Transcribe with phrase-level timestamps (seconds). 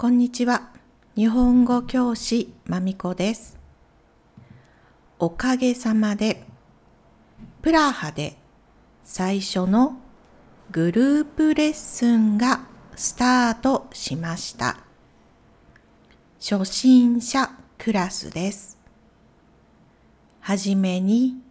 [0.00, 0.68] こんにちは。
[1.16, 3.58] 日本語教師まみこです。
[5.18, 6.44] おかげさまで、
[7.62, 8.36] プラハで
[9.02, 9.98] 最初の
[10.70, 12.60] グループレッスンが
[12.94, 14.78] スタートしました。
[16.38, 18.78] 初心者クラスです。
[20.38, 21.42] はじめに、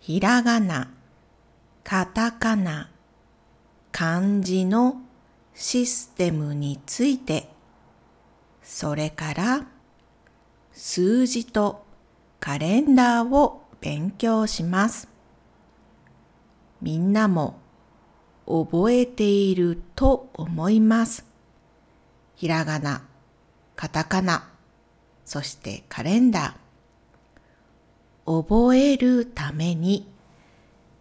[0.00, 0.92] ひらがな、
[1.82, 2.90] カタカナ、
[3.90, 5.00] 漢字の
[5.54, 7.49] システムについて
[8.72, 9.66] それから
[10.72, 11.84] 数字と
[12.38, 15.08] カレンダーを勉強します。
[16.80, 17.58] みんなも
[18.46, 21.26] 覚えていると思います。
[22.36, 23.02] ひらがな、
[23.74, 24.48] カタカナ、
[25.24, 28.42] そしてカレンダー。
[28.42, 30.06] 覚えるために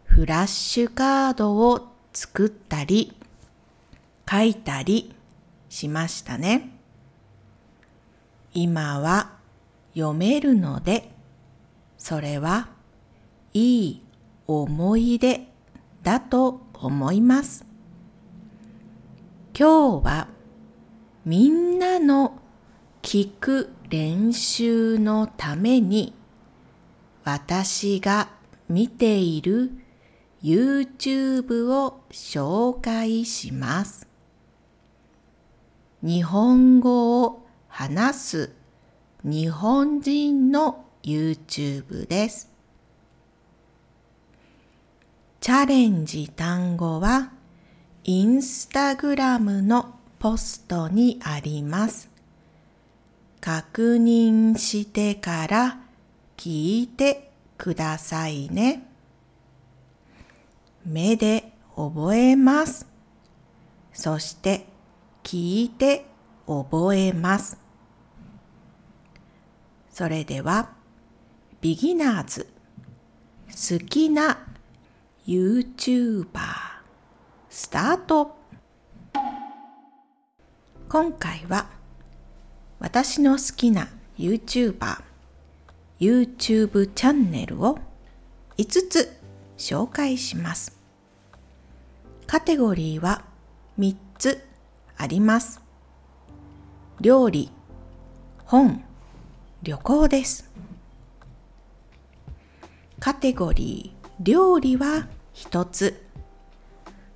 [0.05, 3.15] フラッシュカードを作ったり
[4.27, 5.13] 書いたり
[5.69, 6.78] しましたね。
[8.53, 9.37] 今は
[9.93, 11.11] 読めるので、
[11.97, 12.69] それは
[13.53, 14.03] いい
[14.47, 15.47] 思い出
[16.03, 17.65] だと思います。
[19.57, 20.27] 今日は
[21.25, 22.39] みんなの
[23.01, 26.13] 聞く練習のために
[27.23, 28.29] 私が
[28.69, 29.71] 見ている
[30.41, 34.07] YouTube を紹介します。
[36.01, 37.38] 日本語を
[37.69, 38.51] 話す
[39.23, 42.49] 日本人の YouTube です。
[45.39, 47.31] チャレンジ単語は
[48.03, 52.09] インスタグラムのポストにあります。
[53.39, 55.79] 確認してから
[56.35, 58.83] 聞いてくださいね。
[60.85, 62.85] 目で覚えます。
[63.93, 64.65] そして
[65.23, 66.08] 聞いて
[66.49, 67.59] 覚えます。
[69.91, 70.71] それでは、
[71.61, 72.47] ビギナーズ、
[73.49, 74.47] 好きな
[75.27, 76.25] YouTuber、
[77.49, 78.35] スタート。
[80.89, 81.69] 今回は、
[82.79, 85.03] 私の好きな YouTuber、
[85.99, 87.77] YouTube チャンネルを
[88.57, 89.15] 5つ
[89.57, 90.75] 紹介します。
[92.25, 93.23] カテゴリーは
[93.77, 94.43] 3つ
[94.97, 95.58] あります。
[97.01, 97.49] 料理、
[98.43, 98.83] 本、
[99.63, 100.51] 旅行です。
[102.99, 106.05] カテゴリー料理は一つ。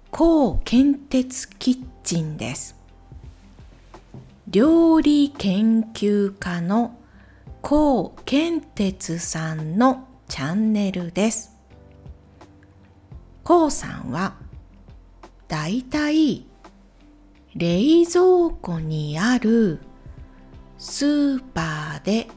[0.10, 2.78] 高建鉄キッチンです。
[4.48, 6.98] 料理研究家の
[7.62, 11.52] 高建鉄さんのチャンネルです。
[13.44, 14.36] 高さんは
[15.50, 16.46] だいたい
[17.56, 19.80] 冷蔵庫にある
[20.80, 22.28] スーパーで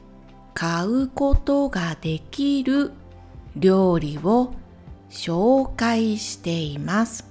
[0.53, 2.91] 買うことができる
[3.55, 4.53] 料理を
[5.09, 7.25] 紹介しています。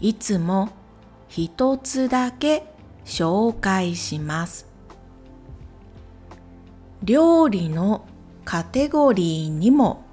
[0.00, 0.70] いつも
[1.28, 2.64] 一つだけ
[3.04, 4.66] 紹介します。
[7.04, 8.04] 料理の
[8.44, 10.04] カテゴリーにも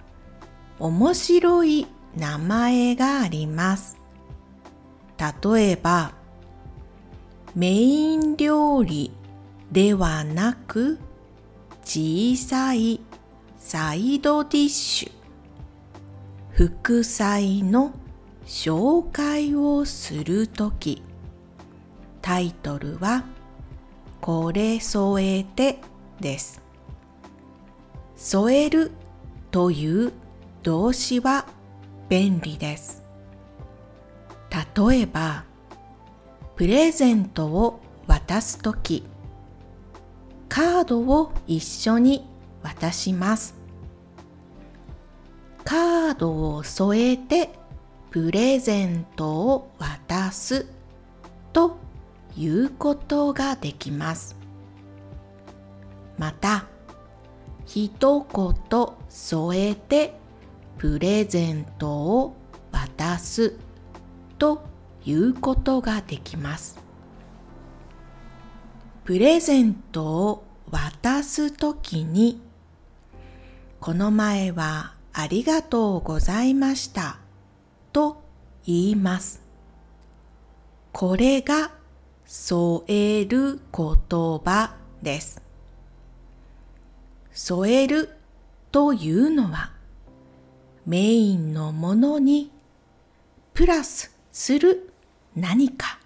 [0.79, 3.98] 面白い名前があります。
[5.19, 6.13] 例えば、
[7.53, 9.11] メイン料理
[9.69, 10.97] ではなく
[11.83, 13.01] 小さい
[13.57, 15.11] サイドディッシュ。
[16.51, 17.91] 副菜の
[18.45, 21.01] 紹介をするとき
[22.21, 23.23] タイトルは
[24.21, 25.79] これ添えて
[26.19, 26.61] です。
[28.15, 28.91] 添える
[29.51, 30.13] という
[30.63, 31.45] 動詞は
[32.09, 33.08] 便利です。
[34.51, 35.43] 例えば
[36.55, 39.05] プレゼントを渡すとき、
[40.49, 42.27] カードを一緒に
[42.63, 43.55] 渡します。
[45.63, 47.51] カードを添えて
[48.09, 50.65] プレゼントを渡す
[51.53, 51.77] と
[52.35, 54.35] いうことができます。
[56.17, 56.65] また、
[57.65, 57.89] 一
[58.21, 60.19] 言添えて
[60.77, 62.35] プレゼントを
[62.71, 63.57] 渡す
[64.39, 64.63] と
[65.05, 66.79] いうことができます。
[69.03, 72.41] プレゼントを渡すときに、
[73.79, 77.19] この前はありがとうございました
[77.91, 78.21] と
[78.65, 79.41] 言います。
[80.91, 81.71] これが
[82.25, 85.41] 添える言葉です。
[87.33, 88.09] 添える
[88.71, 89.71] というのは
[90.85, 92.51] メインのものに
[93.53, 94.91] プラスする
[95.35, 95.99] 何か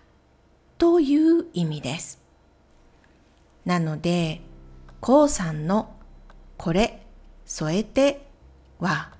[0.77, 2.21] という意味です。
[3.65, 4.41] なので、
[4.99, 5.95] こうさんの
[6.57, 7.05] これ
[7.45, 8.25] 添えて
[8.79, 9.11] は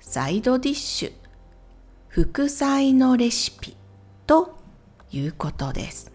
[0.00, 1.12] サイドディッシュ
[2.08, 3.76] 副菜のレシピ
[4.26, 4.56] と
[5.10, 6.12] いうことです。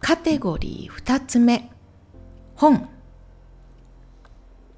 [0.00, 1.70] カテゴリー2つ目
[2.56, 2.88] 本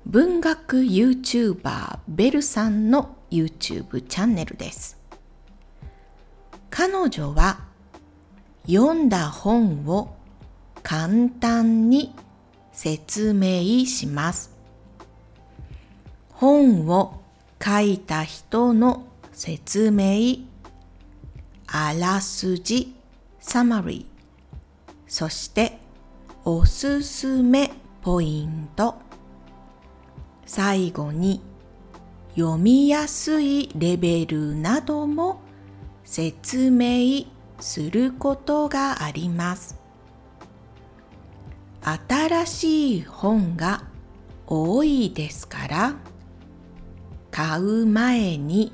[0.06, 4.98] 文学 YouTuber ベルさんの YouTube チャンネルです。
[6.70, 7.60] 彼女は
[8.66, 10.16] 読んだ本を
[10.82, 12.14] 簡単に
[12.72, 14.50] 説明します。
[16.30, 17.20] 本を
[17.64, 20.44] 書いた人の説明、
[21.66, 22.94] あらすじ、
[23.40, 24.04] サマリー、
[25.06, 25.78] そして
[26.44, 27.72] おすすめ
[28.02, 28.96] ポイント。
[30.44, 31.40] 最後に
[32.36, 35.40] 読みやすいレベルなども
[36.04, 37.24] 説明
[37.60, 39.80] することがあります。
[41.80, 43.84] 新しい本が
[44.46, 45.94] 多いですから
[47.30, 48.72] 買う前に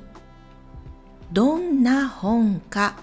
[1.31, 2.97] どんな本か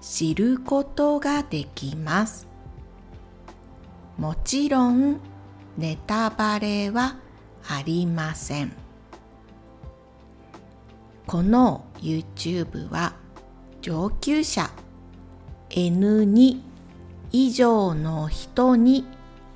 [0.00, 2.46] 知ることができます。
[4.18, 5.18] もちろん
[5.76, 7.16] ネタバレは
[7.68, 8.89] ありません
[11.30, 13.14] この YouTube は
[13.82, 14.68] 上級者
[15.68, 16.60] N2
[17.30, 19.06] 以上の人に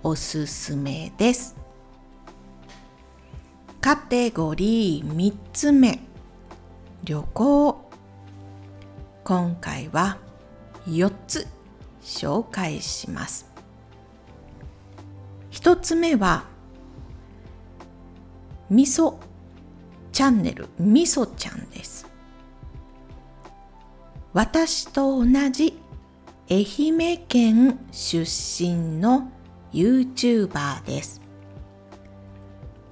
[0.05, 1.57] おすすめです。
[3.81, 5.99] カテゴリー3つ目
[7.03, 7.91] 旅行。
[9.25, 10.19] 今回は
[10.87, 11.49] 4つ
[12.05, 13.51] 紹介します。
[15.51, 16.45] 1つ目は
[18.71, 19.19] みそ
[20.15, 22.07] チャンネルみそちゃんです。
[24.33, 25.77] 私と同じ
[26.49, 29.33] 愛媛県出身の
[29.73, 31.21] YouTuber です。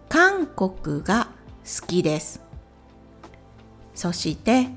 [0.08, 1.28] 韓国が
[1.64, 2.40] 好きです。
[3.94, 4.70] そして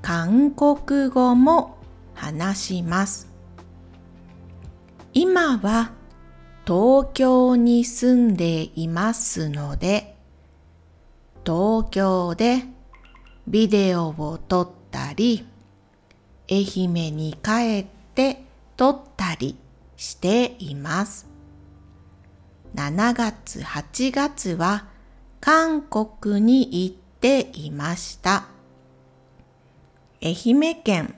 [0.00, 1.76] 韓国語も
[2.14, 3.28] 話します。
[5.12, 5.92] 今は
[6.66, 10.11] 東京に住んでいますので
[11.44, 12.62] 東京で
[13.48, 15.44] ビデオを撮ったり、
[16.48, 18.44] 愛媛に帰って
[18.76, 19.56] 撮ったり
[19.96, 21.28] しています。
[22.74, 24.86] 7月8月は
[25.40, 28.46] 韓国に行っていました。
[30.22, 31.14] 愛媛県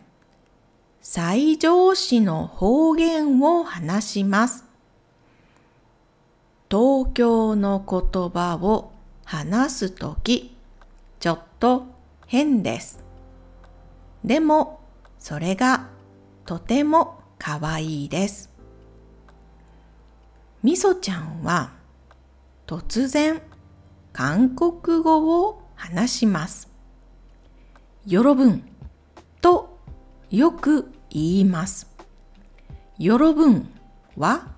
[1.03, 4.65] 西条市の方言を話します。
[6.71, 8.94] 東京の言葉を
[9.25, 10.57] 話すとき、
[11.21, 11.87] ちょっと
[12.27, 13.05] 変です。
[14.25, 14.81] でも、
[15.19, 15.89] それが
[16.47, 18.51] とてもかわいいです。
[20.63, 21.73] みそちゃんは
[22.67, 23.43] 突然
[24.13, 26.71] 韓国語を話します。
[28.07, 28.65] よろぶん
[29.41, 29.79] と
[30.31, 31.87] よく言います。
[32.99, 33.69] よろぶん
[34.17, 34.55] は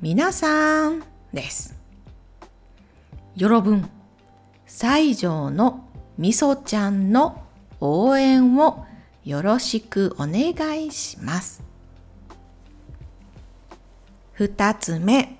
[0.00, 1.81] 皆さんです。
[3.34, 3.90] よろぶん、
[4.66, 7.42] 西条のみそちゃんの
[7.80, 8.84] 応援を
[9.24, 11.62] よろしくお願いします。
[14.32, 15.38] 二つ目、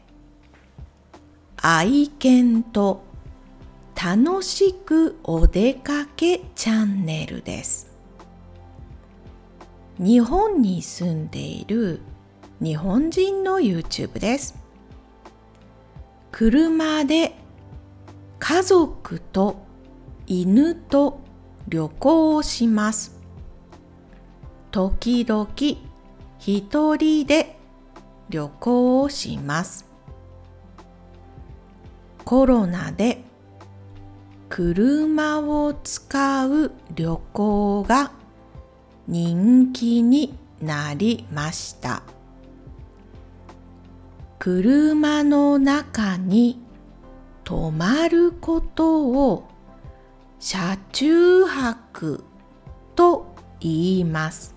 [1.58, 3.04] 愛犬と
[3.94, 7.94] 楽しくお出かけチャンネルです。
[9.98, 12.00] 日本に住んでいる
[12.58, 14.54] 日本人の YouTube です。
[16.30, 17.41] 車で
[18.44, 19.64] 家族と
[20.26, 21.20] 犬と
[21.68, 23.20] 旅行をします。
[24.72, 25.46] 時々
[26.40, 27.56] 一人で
[28.30, 29.88] 旅行をします。
[32.24, 33.22] コロナで
[34.48, 38.10] 車を使う旅行が
[39.06, 42.02] 人気になりました。
[44.40, 46.71] 車の中に
[47.44, 49.48] 泊まることを
[50.38, 52.24] 車中泊
[52.94, 54.54] と言います。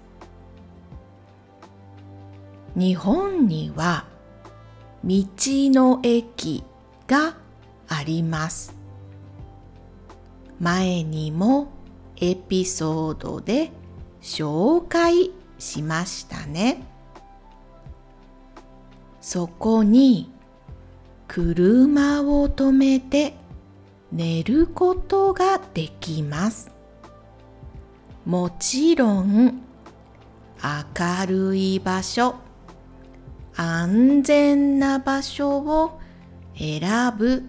[2.76, 4.06] 日本には
[5.04, 6.64] 道の駅
[7.08, 7.38] が
[7.88, 8.76] あります。
[10.60, 11.68] 前にも
[12.18, 13.72] エピソードで
[14.22, 16.84] 紹介しましたね。
[19.22, 20.32] そこに
[21.36, 23.34] 車を止めて
[24.10, 26.72] 寝ることができます。
[28.26, 29.62] もちろん
[30.64, 32.36] 明るい場所
[33.54, 36.00] 安全な場所を
[36.58, 37.44] 選ぶ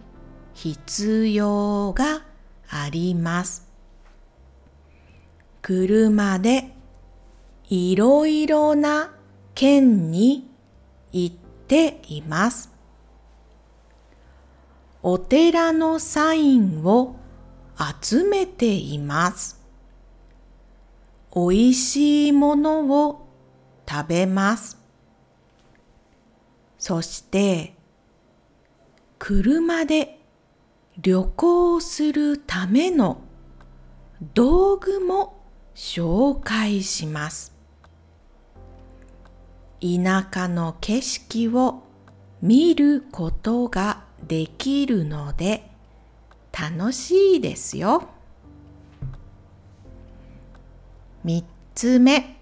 [0.53, 2.23] 必要が
[2.69, 3.69] あります
[5.63, 6.75] 車で
[7.69, 9.15] いろいろな
[9.55, 10.51] 県に
[11.13, 11.37] 行っ
[11.69, 12.76] ています
[15.09, 17.15] お寺のサインを
[18.03, 19.65] 集めています
[21.31, 23.29] おいしいものを
[23.89, 24.77] 食べます
[26.77, 27.77] そして
[29.21, 30.19] 車で
[31.01, 33.21] 旅行するための
[34.35, 35.39] 道具も
[35.77, 37.55] 紹介します。
[39.81, 41.83] 田舎の景色を
[42.41, 45.71] 見ることができるので
[46.53, 48.09] 楽しいですよ。
[51.23, 52.37] 三つ目、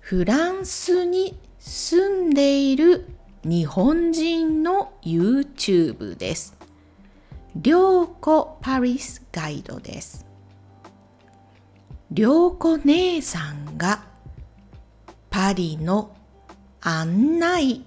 [0.00, 3.06] フランスに住んでいる
[3.44, 6.56] 日本人の YouTube です。
[7.62, 10.26] 良子パリスガイドです。
[12.12, 14.04] 良子姉さんが
[15.30, 16.16] パリの
[16.80, 17.84] 案内、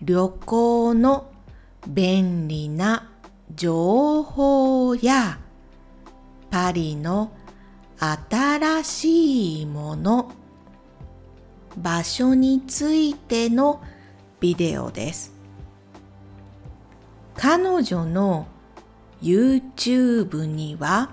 [0.00, 1.33] 旅行の
[1.86, 3.10] 便利な
[3.54, 5.38] 情報や
[6.50, 7.32] パリの
[7.98, 10.32] 新しいもの
[11.76, 13.82] 場所についての
[14.40, 15.32] ビデオです。
[17.34, 18.46] 彼女の
[19.20, 21.10] YouTube には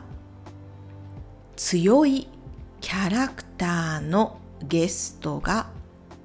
[1.56, 2.28] 強い
[2.80, 5.70] キャラクターのゲストが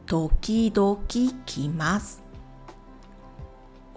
[0.06, 0.98] 時々
[1.46, 2.25] 来ます。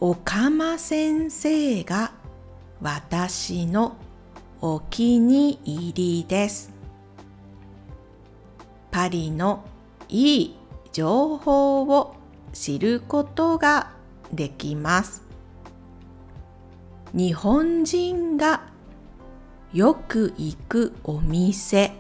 [0.02, 2.14] おかま先生が
[2.82, 3.98] 私の
[4.62, 5.92] お気に入
[6.22, 6.72] りです。
[8.92, 9.66] パリの
[10.08, 10.56] いい
[10.94, 12.16] 情報を
[12.54, 13.92] 知ることが
[14.32, 15.22] できます。
[17.14, 18.62] 日本人が
[19.74, 21.92] よく行くお店、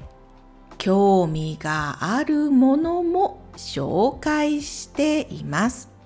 [0.77, 5.98] 興味があるものも紹介しています。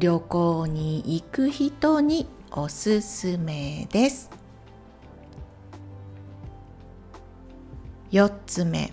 [0.00, 4.30] 旅行に行く人におすすめです。
[8.10, 8.92] 4つ目。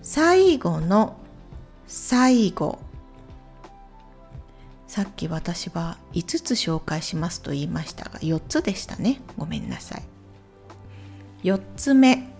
[0.00, 1.18] 最後の
[1.86, 2.78] 最後。
[4.86, 9.20] さっき私は5つ紹介しますと言いましたが4つでしたね。
[9.36, 10.02] ごめんなさい。
[11.42, 12.30] 4つ目。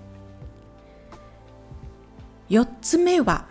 [2.49, 3.47] 4つ目は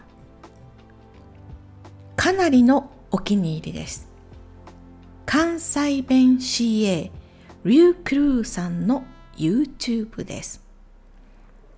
[2.16, 4.08] かなりのお気に入りです。
[5.28, 7.12] 関西弁 CA
[7.64, 9.04] リュークルーさんの
[9.38, 10.64] YouTube です。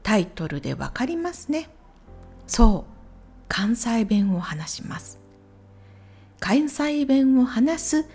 [0.01, 1.69] タイトルでわかりますね。
[2.47, 2.91] そう
[3.49, 5.19] 関西弁を話します。
[6.39, 8.05] 関西弁を話す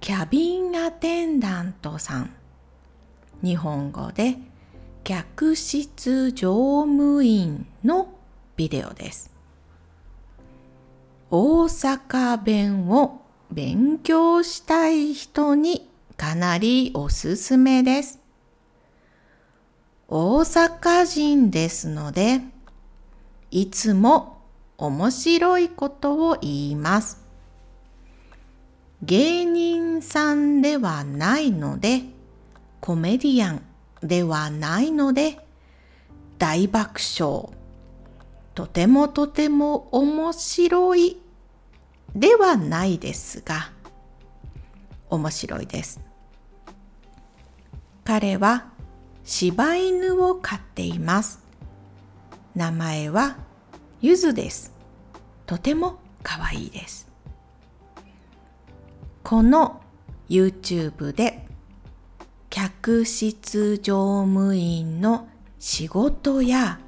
[0.00, 2.30] キャビンアテンダントさん。
[3.44, 4.38] 日本語で
[5.04, 8.14] 客室乗務員の
[8.56, 9.31] ビデオです。
[11.34, 18.20] 大阪弁を勉強したい人にかなりおすすめです
[20.08, 22.42] 大阪人ですので
[23.50, 24.42] いつも
[24.76, 27.22] 面白いことを言います。
[29.02, 32.02] 芸人さんではないので、
[32.80, 33.62] コメディアン
[34.02, 35.38] ではないので、
[36.38, 37.50] 大爆笑。
[38.54, 41.21] とてもとても面白い
[42.14, 43.70] ではないですが、
[45.08, 46.00] 面白いです。
[48.04, 48.66] 彼は
[49.24, 51.44] 柴犬を飼っています。
[52.54, 53.36] 名前は
[54.00, 54.72] ゆずです。
[55.46, 57.08] とてもかわいいです。
[59.22, 59.80] この
[60.28, 61.46] YouTube で
[62.50, 65.28] 客室乗務員の
[65.58, 66.80] 仕事や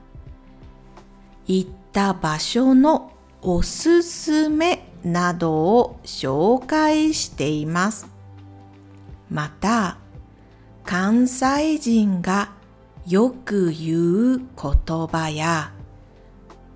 [1.47, 8.09] 行った場所のおすすめなどを紹介しています。
[9.31, 9.99] また、
[10.85, 12.53] 関西人が
[13.07, 15.73] よく言う言葉や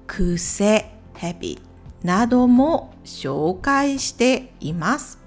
[0.07, 1.59] 癖、ヘビ
[2.03, 5.19] なども紹介しています。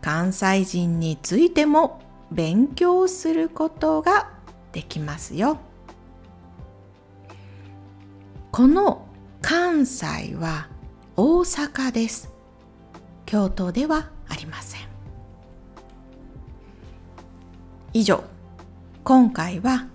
[0.00, 2.00] 関西人についても
[2.30, 4.30] 勉強することが
[4.72, 5.58] できますよ。
[8.50, 9.06] この
[9.40, 10.68] 関西は
[11.24, 12.32] 大阪です。
[13.26, 14.80] 京都ではありません。
[17.92, 18.24] 以上
[19.04, 19.86] 今回は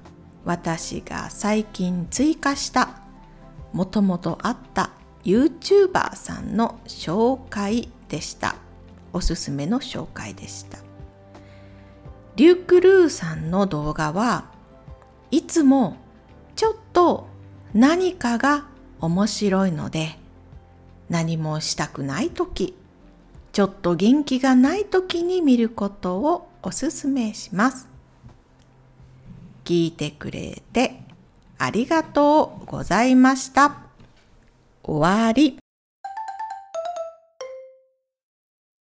[0.46, 3.02] 私が最近追加した
[3.74, 4.92] もともとあった
[5.26, 8.56] YouTuber さんの紹介でした
[9.12, 10.78] おすすめの紹介でした
[12.38, 14.46] リュック・ルーさんの動画は
[15.30, 15.98] いつも
[16.56, 17.28] ちょっと
[17.74, 18.70] 何かが
[19.02, 20.18] 面白いので
[21.10, 22.76] 何もしたくない時
[23.52, 27.88] ちょっと元気がない時に見ることをおすすめします
[29.64, 31.08] 聞いてくれて
[31.58, 33.78] ありがとうございました。
[34.84, 35.58] 終わり。